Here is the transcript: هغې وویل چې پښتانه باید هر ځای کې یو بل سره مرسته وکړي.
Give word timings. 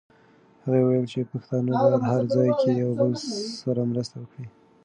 هغې 0.63 0.79
وویل 0.83 1.05
چې 1.11 1.29
پښتانه 1.31 1.69
باید 1.81 2.01
هر 2.11 2.23
ځای 2.35 2.49
کې 2.61 2.69
یو 2.81 2.91
بل 2.99 3.11
سره 3.61 3.81
مرسته 3.91 4.15
وکړي. 4.19 4.47